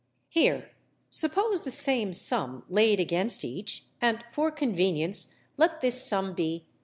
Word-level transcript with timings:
Here, 0.29 0.71
suppose 1.11 1.61
the 1.61 1.69
same 1.69 2.11
sum 2.11 2.63
laid 2.69 2.99
against 2.99 3.45
each, 3.45 3.85
and 4.01 4.23
for 4.31 4.49
convenience 4.49 5.35
let 5.57 5.81
this 5.81 6.03
sum 6.03 6.33
be 6.33 6.65
84_l. 6.67 6.69